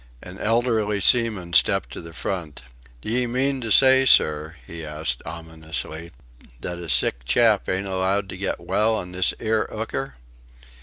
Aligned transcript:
An 0.23 0.39
elderly 0.39 0.99
seaman 0.99 1.53
stepped 1.53 1.91
to 1.91 2.01
the 2.01 2.11
front. 2.11 2.63
"D'ye 3.03 3.27
mean 3.27 3.61
to 3.61 3.71
say, 3.71 4.03
sir," 4.07 4.55
he 4.65 4.83
asked, 4.83 5.21
ominously, 5.27 6.11
"that 6.61 6.79
a 6.79 6.89
sick 6.89 7.23
chap 7.23 7.69
ain't 7.69 7.85
allowed 7.85 8.27
to 8.29 8.35
get 8.37 8.59
well 8.59 8.99
in 8.99 9.11
this 9.11 9.35
'ere 9.39 9.67
hooker?" 9.71 10.15